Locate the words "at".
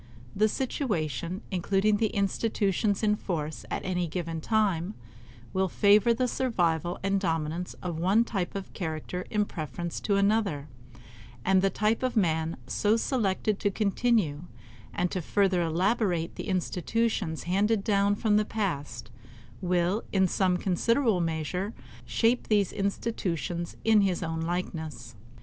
3.69-3.85